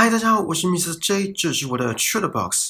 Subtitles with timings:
[0.00, 0.96] 嗨，大家好，我是 Mr.
[0.96, 2.68] J，这是我的 t r a d e Box。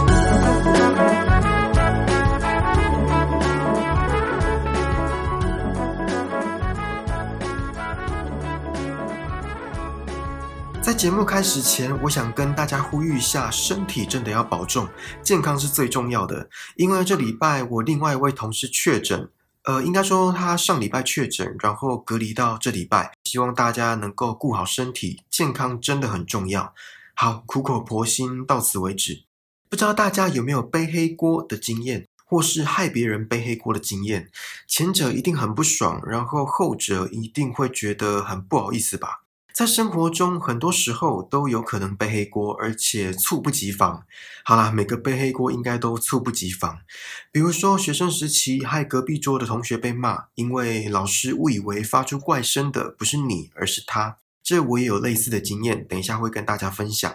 [10.80, 14.88] 在节目开始前，我想跟大家呼吁一下，身体真的要保重，
[15.22, 16.48] 健康是最重要的。
[16.76, 19.28] 因为这礼拜我另外一位同事确诊。
[19.64, 23.12] 呃，应该说他上礼拜确诊，然后隔离到这礼拜。
[23.24, 26.72] 希望大家能够顾好身体，健康真的很重要。
[27.20, 29.24] 好，苦口婆心到此为止。
[29.68, 34.30] 不知道大家有没有背黑锅的经验，或是害别人背黑锅的经验？
[34.68, 39.24] 前者一定很不爽，然后后者一定会觉得很不好意思吧？
[39.52, 44.04] 在生活中，很多时候都有可能背黑锅，而且猝不及防。
[44.44, 46.78] 好啦，每个背黑锅应该都猝不及防。
[47.32, 54.18] 比如说，学生时期害隔壁桌的同学被骂，因为老师误以为发出怪声的不是你，而是他。
[54.48, 57.14] 这我也有类似的经验，等一下会跟大家分享。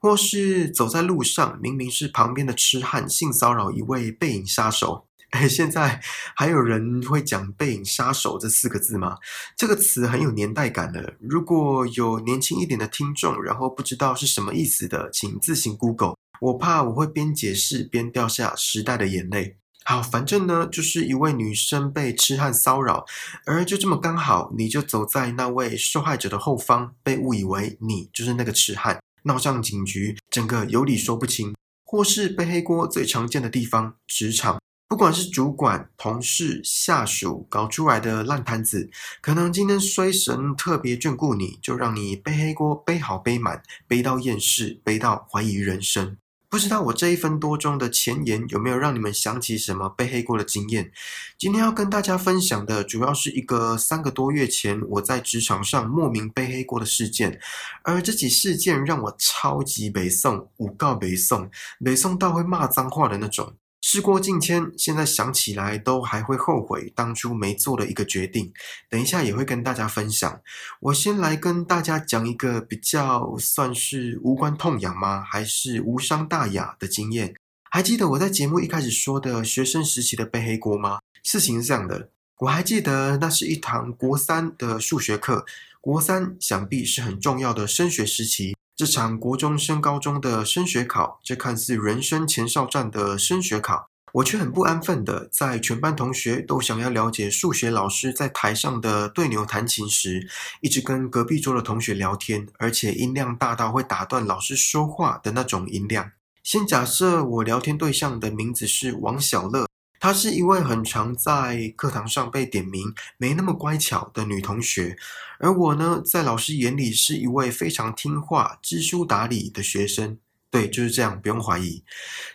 [0.00, 5.06] 或是走在路上，明明是旁边的痴汉性骚扰一位背影杀手。
[5.30, 6.00] 哎， 现在
[6.34, 9.16] 还有人会讲“背影杀手”这四个字吗？
[9.56, 11.14] 这个词很有年代感的。
[11.20, 16.16] 如果有年轻一点的听众，然后不知道是什么意思的，请自行 Google。
[16.40, 19.56] 我怕我会边解释边掉下时代的眼泪。
[19.84, 23.04] 好，反正呢，就是一位女生被痴汉骚扰，
[23.46, 31.54] 而就这么刚好，你就走在那位受害者的后方，被误以为你就是那个痴汉，闹上警局，整个有理说不清。
[31.84, 34.58] 或是背黑锅最常见的地方，职场。
[34.88, 46.16] 不管是主管、同事、下属搞出来的烂摊子，可能今天衰神特别眷顾你，就让你背黑锅背好背满，背到厌世，背到怀疑人生。
[46.52, 50.92] 不知道我这一分多钟的前言有没有让你们想起什么背黑锅的经验？
[51.38, 57.40] 今天要跟大家分享的主要是一个三个多月前我在职场上莫名背黑锅的事件，
[57.84, 61.50] 而这起事件让我超级北宋，五告北宋，
[61.82, 63.54] 北宋到会骂脏话的那种。
[63.82, 68.50] 事过境迁，现在想起来都还会后悔当初没做的一个决定。
[68.88, 70.40] 等一下也会跟大家分享。
[70.80, 77.34] 我先来跟大家讲一个比较算是无关痛痒吗，还是无伤大雅的经验？
[77.70, 81.00] 还记得我在节目一开始说的学生时期的背黑锅吗？
[81.24, 85.44] 事情是这样的，我还记得那是一堂国三的数学课。
[85.80, 88.54] 国三想必是很重要的升学时期。
[88.74, 100.26] 这场国中升高中的升学考，这看似人生前哨战的升学考，我却很不安分的，在全班同学都想要了解数学老师在台上的对牛弹琴时，
[100.62, 106.10] 一直跟隔壁桌的同学聊天，而且音量大到会打断老师说话的那种音量。
[106.42, 109.66] 先假设我聊天对象的名字是王小乐。
[110.02, 114.96] 她是一位很常在课堂上被点名、没那么乖巧的女同学，
[115.38, 120.18] 而我呢，在老师眼里是一位非常听话、知书达理的学生。
[120.50, 121.84] 对，就是这样，不用怀疑。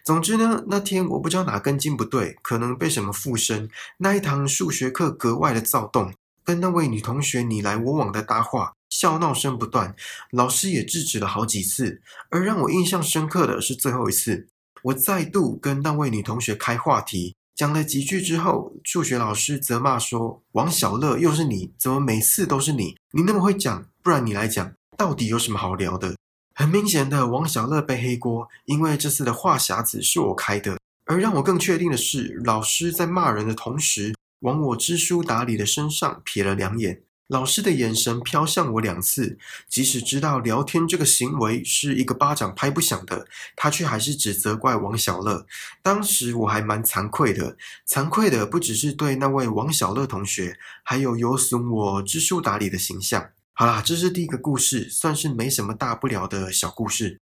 [0.05, 6.13] 总之呢，那天我不知道哪根筋不对，可能被什么附身，那一堂数学课格外的躁动，
[6.45, 9.93] 跟那位女同学你来我往的搭话，笑闹声不断，
[10.31, 12.01] 老师也制止了好几次。
[12.29, 14.47] 而让我印象深刻的是最后一次，
[14.83, 17.35] 我再度跟那位女同学开话题。
[17.57, 22.95] 讲了几句之后，数学老师责骂说：“王小乐，又是你，怎么每次都是你？
[23.13, 26.15] 你那么会讲，不然你来讲，到底有什么好聊的？”
[26.53, 30.77] 很明显的，王小乐背黑锅，因为这次的话匣子是我开的。
[31.05, 37.01] 而让我更确定的是，老师在骂人的同时，往我知书达理的身上瞥了两眼。
[37.27, 45.45] 老师的眼神飘向我两次，即使知道聊天这个行为是一个巴掌拍不响的，他却还是只责怪王小乐。
[45.81, 53.29] 当时我还蛮惭愧的，惭愧的不只是对那位王小乐同学，还有有损我知书达理的形象。
[53.51, 57.19] 好啦，这是第一个故事，算是没什么大不了的小故事。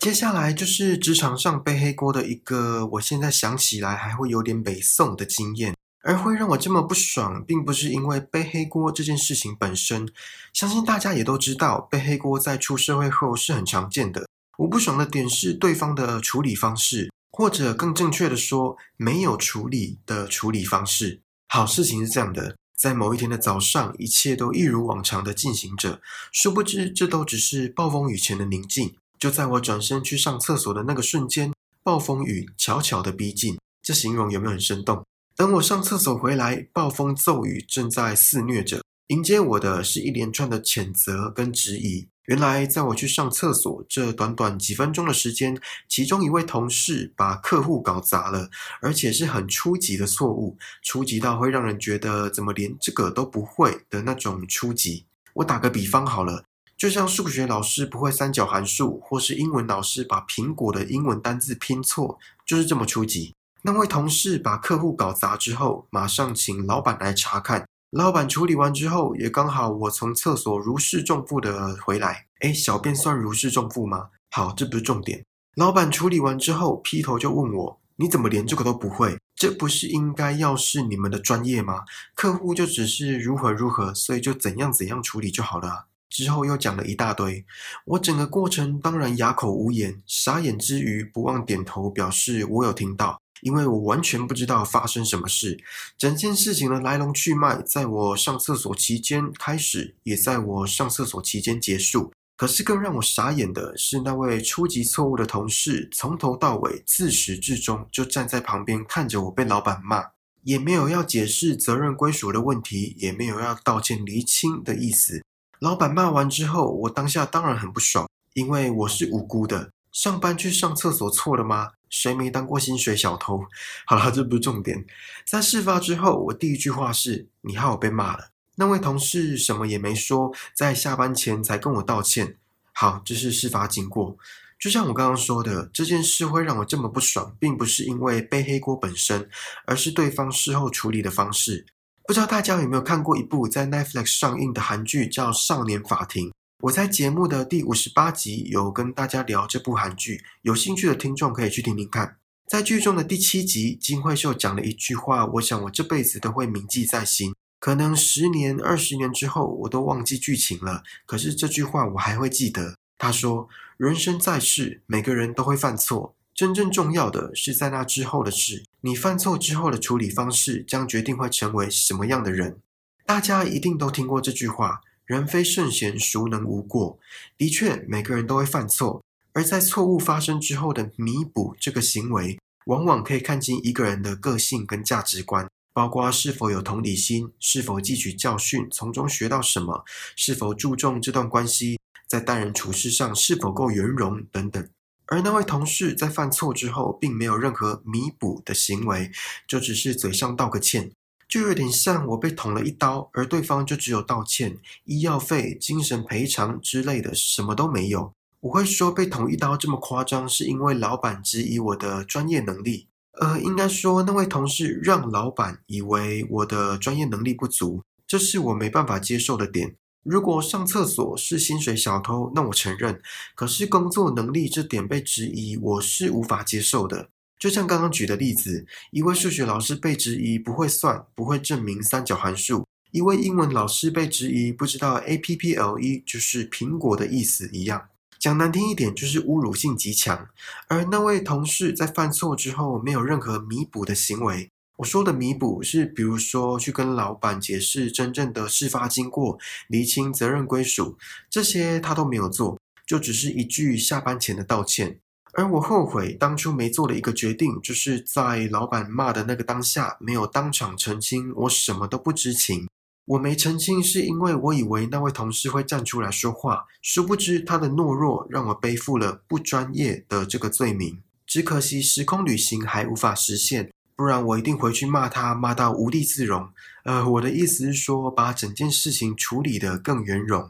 [0.00, 5.76] 接下来就是职场上背黑锅的一个，我现在想起来还会有点北宋的经验。
[6.02, 10.08] 而会让我这么不爽，并不是因为背黑锅这件事情本身，
[10.52, 14.26] 相信大家也都知道，背黑锅在出社会后是很常见的。
[14.58, 21.20] 我不爽的点是对方的处理方式，或者更正确的说，没有处理的处理方式。
[21.48, 26.00] 好事情是这样的，在某一天的早上，一切都一如往常的进行着，
[26.32, 28.94] 殊不知这都只是暴风雨前的宁静。
[29.18, 31.52] 就在我转身去上厕所的那个瞬间，
[31.82, 33.56] 暴风雨悄悄的逼近。
[33.82, 35.04] 这形容有没有很生动？
[35.42, 38.80] 等我上厕所回来，暴风骤雨正在肆虐着。
[39.08, 42.06] 迎接我的是一连串的谴责跟质疑。
[42.26, 48.48] 原来，在我去上厕所这短短几分钟的时间，其中一位同事把客户搞砸了，
[48.80, 55.06] 而且是很初级的错误，初级到会让人觉得怎么连这个都不会的那种初级。
[55.34, 56.44] 我打个比方好了。
[56.78, 62.16] 就像数学老师不会三角函数，或是英文老师把苹果的英文单字拼错，
[62.46, 63.34] 就是这么初级。
[63.64, 67.64] 那位同事把客户搞砸之后，马上请老板来查看。
[67.90, 72.26] 老板处理完之后，也刚好我从厕所如释重负的回来。
[72.40, 74.08] 哎，小便算如释重负吗？
[74.32, 75.24] 好，这不是重点。
[75.54, 79.16] 老板处理完之后，劈头就问我：“你怎么连这个都不会？
[79.36, 81.84] 这不是应该要是你们的专业吗？
[82.16, 87.46] 客户就只是如何如何，所以就怎样怎样处理就好了。”之后又讲了一大堆，
[87.86, 95.62] 我整个过程当然哑口无言，傻眼之余不忘点头表示我有听到，因为我完全不知道发生什么事。
[95.98, 102.10] 整件事情的来龙去脉，在我上厕所期间开始，也在我上厕所期间结束。
[102.34, 110.06] 可是更让我傻眼的是，那位初级错误的同事，从头到尾自始至终就站在旁边看着我被老板骂，
[110.42, 115.22] 也没有要解释责任归属的问题，也没有要道歉厘清的意思。
[115.60, 119.70] 老板骂完之后，我当下当然很不爽，因为我是无辜的。
[119.92, 121.72] 上班去上厕所错了吗？
[121.92, 123.38] 谁没当过薪水小偷？
[123.86, 124.84] 好了，这不是重点。
[125.26, 132.36] 在事发之后，我第一句话是：“你害我被骂了。”那位同事什么也没说，在下班前才跟我道歉。
[132.72, 134.16] 好，这是事发经过。
[134.58, 139.28] 就像我刚刚说的，这件事会让我这么不爽，并不是因为背黑锅本身，
[139.66, 141.66] 而是对方事后处理的方式。
[142.06, 146.30] 不知道大家有没有看过一部在 Netflix 上映的韩剧，叫《少年法庭》。
[146.62, 152.18] 我在节目的第五十八集有跟大家聊这部韩剧，有兴趣的听众可以去听听看。
[152.46, 157.34] 在剧中的第七集，金惠秀讲了一句话，我想我这辈子都会铭记在心。
[157.58, 162.76] 可能十年、二十年之后，我都忘记剧情了，可是这句话我还会记得。
[162.96, 172.60] 他说：“人生在世，每个人都会犯错。”真正重要的是在那之后的事，你犯错之后的处理方式将决定会成为什么样的人。
[173.04, 174.80] 大家一定都听过这句话
[175.12, 176.98] ：“人非圣贤，孰能无过？”
[177.36, 179.04] 的确，每个人都会犯错，
[179.34, 189.84] 而在错误发生之后的弥补这个行为，往往可以看清一个人的个性跟价值观，包括是否有同理心，是否汲取教训，从中学到什么，
[190.16, 191.78] 是否注重这段关系，
[192.08, 194.66] 在待人处事上是否够圆融等等。
[195.08, 199.10] 而那位同事在犯错之后，并没有任何弥补的行为，
[199.46, 200.90] 就只是嘴上道个歉，
[201.32, 208.12] 就有点像我被捅了一刀，而对方就只有道歉、医药费、精神赔偿之类的，什么都没有。
[208.40, 212.86] 我会说被捅一刀这么夸张，是因为老板质疑我的专业能力。
[213.18, 219.74] 呃，应该说那位同事让老板以为我的专业能力不足，这是我没办法接受的点。
[220.02, 223.00] 如果上厕所是薪水小偷，那我承认。
[223.34, 227.08] 可是工作能力这点被质疑，我是无法接受的。
[227.42, 232.62] 就像刚刚举的例子，一位数学老师被质疑不会算，不会证明三角函数；
[232.92, 237.88] 一位英文老师被质疑不知道 A P P L E 就是苹果的意思一样。
[238.16, 240.28] 讲难听一点，就是侮辱性极强。
[240.68, 244.48] 而那位同事在犯错之后，没有任何弥补的行为。
[244.76, 249.36] 我说的弥补是，比如说去跟老板解释真正的事发经过，
[249.66, 250.96] 厘清责任归属，
[251.28, 252.56] 这些他都没有做，
[252.86, 255.00] 就只是一句下班前的道歉。
[255.32, 262.68] 而我后悔当初没做的一个决定，就是在老板骂的那个当下，没有当场澄清我什么都不知情。
[263.06, 271.02] 我没澄清是因为我以为那位同事会站出来说话，殊不知他的懦弱让我背负了不专业的这个罪名。
[271.26, 273.70] 只可惜时空旅行还无法实现。
[273.96, 276.48] 不然我一定回去骂他，骂到无地自容。
[276.84, 280.48] 呃，我的意思是说，把整件事情处理得更圆融。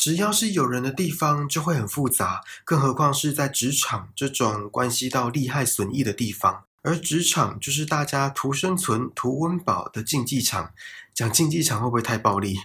[0.00, 6.64] 只要是有人的地方，就会很复杂，更何况是在职场这种关系到利害损益的地方。
[6.80, 10.72] 而职场就是大家图生存、图温饱的竞技场。
[11.12, 12.56] 讲竞技场会不会太暴力？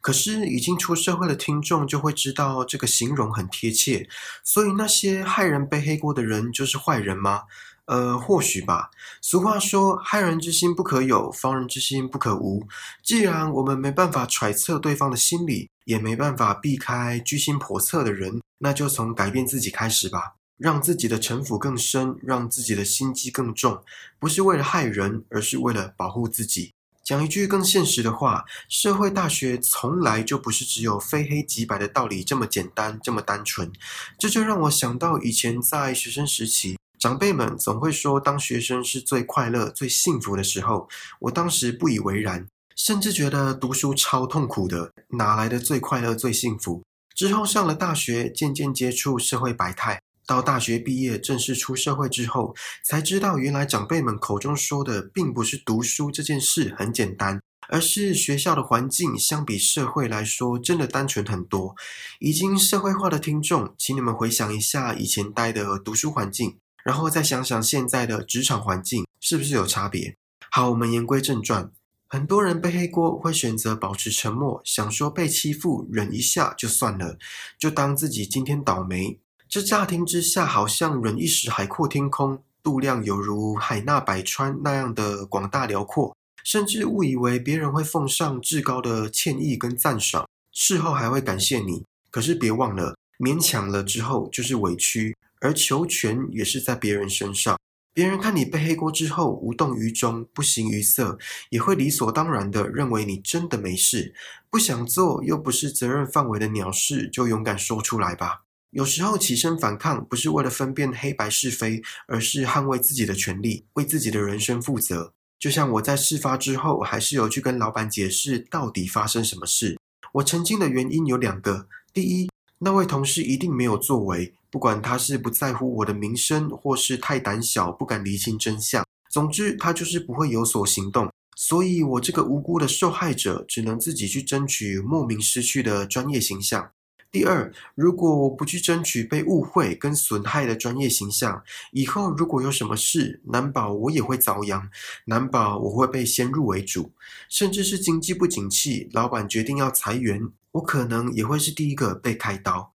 [0.00, 4.08] 可是已经出社会的听众就会知道，这个形容很贴切。
[4.44, 7.42] 所以那些害人背黑锅的人，就是坏人吗？
[7.86, 8.90] 呃，或许吧。
[9.20, 12.68] 俗话说：“害人之心不可有，防人之心不可无。”
[13.02, 23.82] 既然我们没办法揣测对方的心理，也没办法避开居心叵测的人，那就从改变自己开始吧，让自己的城府更深，让自己的心机更重，
[24.18, 26.72] 不是为了害人，而是为了保护自己。
[27.02, 33.70] 讲一句更现实的话，社会大学从来就不是只有非黑即白的道理这么简单，这么单纯。
[34.18, 36.78] 这就让我想到以前在学生时期。
[36.98, 40.88] 长辈们总会说，当学生是最快乐、最幸福的时候。
[41.20, 46.82] 我当时不以为然，甚至觉得读书超痛苦的，哪来的最快乐、最幸福？
[47.14, 61.76] 之后上了大学，渐渐接触社会百态，到大学毕业正式出社会之后，才知道原来长辈们口中说的，并不是读书这件事很简单，而是学校的环境相比社会来说真的单纯很多。
[62.18, 70.16] 已经社会化的听众，请你们回想一下以前待的读书环境，然后再想想现在的职场环境，是不是有差别？
[70.50, 71.70] 好，我们言归正传。
[72.14, 77.18] 很多人背黑锅会选择保持沉默，想说被欺负忍一下就算了，
[77.58, 79.18] 就当自己今天倒霉。
[79.48, 91.84] 这乍听之下好像忍一时海阔天空，度量犹如海纳百川那样的广大辽阔，甚至误以为别人会奉上至高的歉意跟赞赏，事后还会感谢你。
[92.12, 97.58] 可是别忘了，勉强了之后就是委屈，而求全也是在别人身上。
[97.94, 101.16] 别人看你背黑锅之后无动于衷、不形于色，
[101.50, 104.12] 也会理所当然的认为你真的没事。
[104.50, 108.42] 不想做又不是责任范围的鸟事，就勇敢说出来吧。
[108.70, 115.12] 有时候起身反抗不是为了分辨黑白是非，而是捍卫自己的权利，为自己的人生负责。
[115.38, 119.78] 就像我在事发之后，还是有去跟老板解释到底发生什么事。
[120.14, 124.34] 我澄清的原因有两个：第一，那位同事一定没有作为。
[124.54, 131.10] 不管他是不在乎我的名声，或是太胆小不敢厘清真相，总之他就是不会有所行动。
[131.34, 136.70] 所以，我这个无辜的受害者只能自己去争取莫名失去的专业形象。
[137.10, 141.42] 第二，如果我不去争取被误会跟损害的专业形象，
[141.72, 144.70] 以后如果有什么事，难保我也会遭殃，
[145.06, 146.92] 难保我会被先入为主，
[147.28, 152.73] 甚至是经济不景气，老板决定要裁员，我可能也会是第一个被开刀。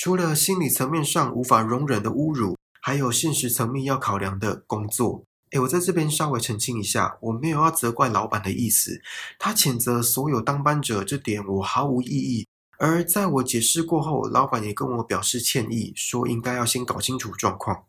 [0.00, 5.26] 除了心理层面上无法容忍的侮辱，还有现实层面要考量的工作。
[5.50, 9.02] 诶我在这边稍微澄清一下，我没有要责怪老板的意思。
[9.38, 12.46] 他谴责所有当班者这点我毫无异议。
[12.78, 17.84] 而在我解释过后，老板也跟我表示歉意，说应该要先搞清楚状况。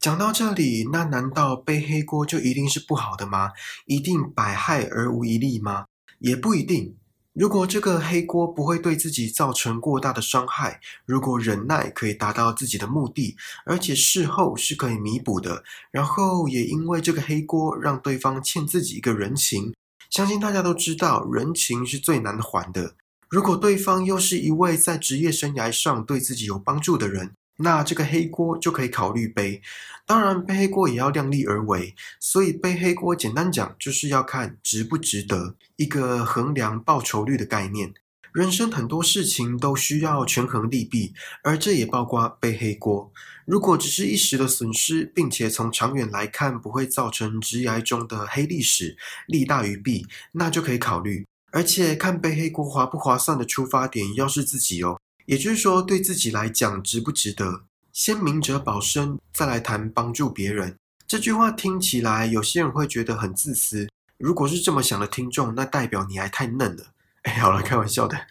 [0.00, 3.52] 讲到这里，那难道背黑锅就一定是不好的吗？
[3.84, 5.86] 一定百害而无一利吗？
[6.18, 6.96] 也不一定。
[7.38, 19.74] 如果这个黑锅不会对自己造成过大的伤害，如果忍耐可以达到自己的目的，而且事后是可以弥补的，然后也因为这个黑锅让对方欠自己一个人情，
[20.08, 22.94] 相信大家都知道，人情是最难还的。
[23.28, 29.62] 如果对方又是一位在职业生涯上对自己有帮助的人，那这个黑锅就可以考虑背，
[30.04, 31.94] 当然背黑锅也要量力而为。
[32.20, 37.94] 所以背黑锅，简单讲就是要看值不值得，一个衡量报酬率的概念。
[38.32, 43.10] 人生很多事情都需要权衡利弊，而这也包括背黑锅。
[43.46, 51.26] 如果只是一时的损失，并且从长远来看不会造成职涯中的黑历史，利大于弊，那就可以考虑。
[51.52, 55.00] 而且看背黑锅划不划算的出发点要是自己哦。
[55.26, 57.64] 也就是说，对自己来讲值不值得？
[57.92, 60.76] 先明哲保身，再来谈帮助别人。
[61.06, 63.88] 这句话听起来，有些人会觉得很自私。
[64.18, 66.92] 如果是这么想的听众，那代表你还太嫩了。
[67.22, 68.26] 哎，好了，开玩笑的。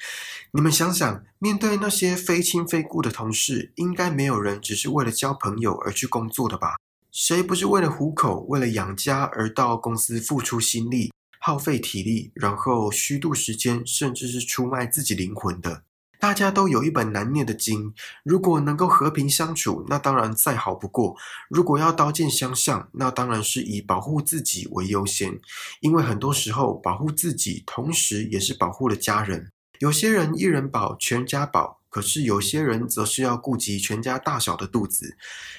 [0.51, 6.77] 你们想想，面对那些非亲非故的同事，应该没有人只是为了交朋友而去工作的吧？
[7.11, 15.83] 谁不是为了糊口、为了养家而到公司付出心力、耗费体力，然后虚度时间，甚至是出卖自己灵魂的？
[16.25, 21.15] 大家都有一本难念的经，如果能够和平相处，那当然再好不过；
[21.51, 25.39] 如果要刀剑相向，那当然是以保护自己为优先，
[25.81, 29.51] 因为很多时候保护自己，同时也是保护了家人。
[29.77, 31.81] 有些人一人保，全家保。
[31.95, 35.15] 可是有些人则是要顾及全家大小的肚子，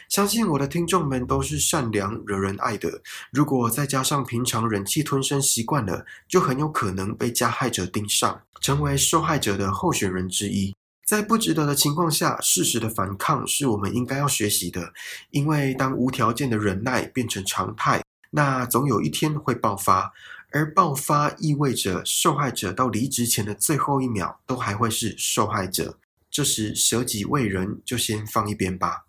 [0.06, 3.00] 相信我的听众们都是善良、惹人爱的。
[3.32, 10.76] 如果再加上平常忍气吞声习惯了，就很有可能被加害者盯上，成为受害者的候选人之一。
[11.06, 14.92] 在不值得的情况下，适时的反抗是我们应该要学习的。
[15.30, 20.12] 因为当无条件的忍耐变成常态，那总有一天会爆发，
[20.52, 25.96] 而爆发意味着受害者到离职前的最后一秒都还会是受害者。
[26.36, 29.06] 这时舍己为人，就先放一边吧。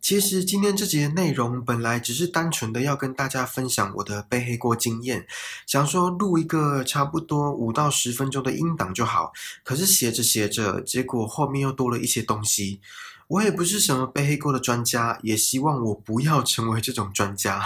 [0.00, 5.26] 其实今天这节内容本来只是单纯的要跟大家分享我的背黑锅经验，
[5.66, 9.32] 想说录一个差不多五到十分钟的音档就好。
[9.64, 12.80] 可是写着写着，结果后面又多了一些东西。
[13.28, 17.62] 我也不是什么背黑锅的专家，也希望我不要成为这种专家。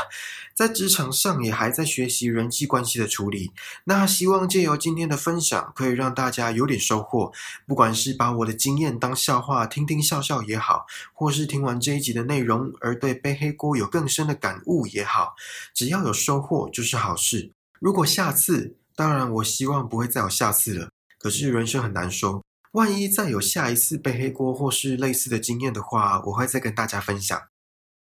[0.55, 3.53] 在职场上也还在学习人际关系的处理。
[3.85, 7.33] 那希望借由今天的分享，可以让大家有点收获。
[7.67, 15.35] 不管是把我的经验当笑话听听笑笑也好，或是听完这一集的内容而对背黑锅有更深的感悟也好，
[15.73, 17.51] 只要有收获就是好事。
[17.79, 20.89] 如果下次，当然我希望不会再有下次了。
[21.21, 22.43] 可是人生很难说。
[22.73, 27.41] 万一再有下一次背黑锅或是类似的经验的话，我会再跟大家分享。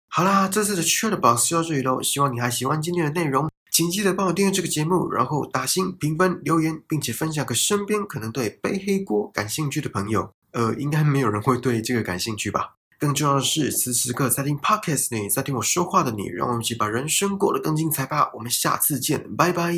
[0.08, 3.50] 好啦，这次的 Chat Box 就到这里喽，希望你还喜欢今天的内容。
[3.72, 10.32] 请记得帮我订阅这个节目，然后打星评分、留言，并且分享给身边可能对背黑锅感兴趣的朋友。
[10.52, 12.76] 呃，应该没有人会对这个感兴趣吧？
[12.96, 18.30] 更重要的是，此时此刻在听 Podcast 你，在听我说话的你，让我们一起把人生过得更精彩吧！
[18.34, 19.74] 我们下次见，拜拜。